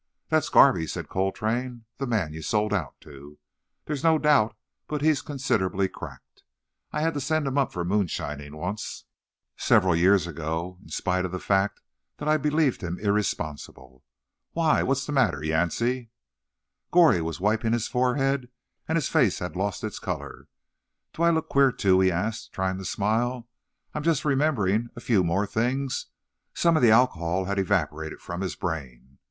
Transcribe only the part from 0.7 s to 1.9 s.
said Coltrane;